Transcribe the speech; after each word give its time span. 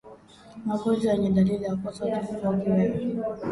Magonjwa 0.67 1.11
yenye 1.13 1.29
dalili 1.29 1.63
za 1.65 1.75
kukosa 1.75 2.05
utulivu 2.05 2.47
au 2.47 2.59
kiwewe 2.59 3.11